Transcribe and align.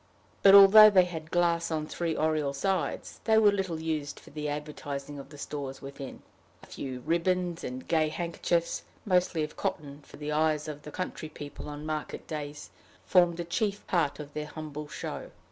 But, 0.41 0.55
although 0.55 0.89
they 0.89 1.05
had 1.05 1.29
glass 1.29 1.69
on 1.69 1.85
three 1.85 2.15
oriel 2.17 2.53
sides, 2.53 3.19
they 3.25 3.37
were 3.37 3.51
little 3.51 3.79
used 3.79 4.19
for 4.19 4.31
the 4.31 4.49
advertising 4.49 5.19
of 5.19 5.29
the 5.29 5.37
stores 5.37 5.79
within. 5.79 6.23
A 6.63 6.65
few 6.65 7.01
ribbons 7.01 7.63
and 7.63 7.87
gay 7.87 8.09
handkerchiefs, 8.09 8.81
mostly 9.05 9.43
of 9.43 9.55
cotton, 9.55 10.01
for 10.01 10.17
the 10.17 10.31
eyes 10.31 10.67
of 10.67 10.81
the 10.81 10.91
country 10.91 11.29
people 11.29 11.69
on 11.69 11.85
market 11.85 12.25
days, 12.25 12.71
formed 13.05 13.37
the 13.37 13.45
chief 13.45 13.85
part 13.85 14.19
of 14.19 14.33
their 14.33 14.47
humble 14.47 14.87
show. 14.87 15.29